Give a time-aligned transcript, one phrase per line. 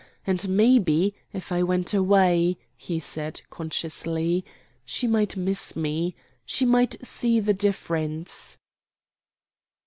[0.25, 4.43] And, maybe, if I went away," he said, consciously,
[4.83, 6.15] "she might miss me.
[6.43, 8.57] She might see the difference."